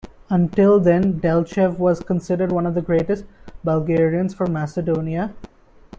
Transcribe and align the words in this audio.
Until 0.31 0.79
then 0.79 1.19
Delchev 1.19 1.77
was 1.77 1.99
considered 1.99 2.51
one 2.51 2.65
of 2.65 2.73
the 2.73 2.81
greatest 2.81 3.23
Bulgarians 3.63 4.33
from 4.33 4.51
Macedonia. 4.51 5.35